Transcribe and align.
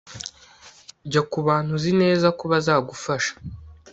Jya 1.11 1.21
kubantu 1.31 1.69
uzi 1.77 1.91
neza 2.01 2.27
ko 2.37 2.43
bazagufasha 2.51 3.33